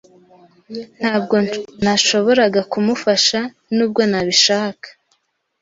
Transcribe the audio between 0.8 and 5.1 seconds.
Ntabwo nashoboraga kumufasha, nubwo nabishaka.